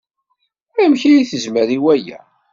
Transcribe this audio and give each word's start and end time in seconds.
Amek 0.83 1.01
ay 1.03 1.23
tezmer 1.29 1.69
i 1.77 1.79
waya? 1.83 2.19